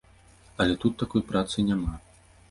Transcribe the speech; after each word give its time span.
Але 0.63 0.77
тут 0.83 0.95
такой 1.01 1.21
працы 1.31 1.65
няма. 1.67 1.93